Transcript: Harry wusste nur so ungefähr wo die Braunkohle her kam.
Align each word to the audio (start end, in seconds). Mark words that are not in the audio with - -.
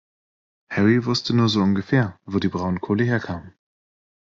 Harry 0.71 1.05
wusste 1.05 1.31
nur 1.35 1.47
so 1.47 1.61
ungefähr 1.61 2.19
wo 2.25 2.39
die 2.39 2.47
Braunkohle 2.47 3.03
her 3.03 3.19
kam. 3.19 3.53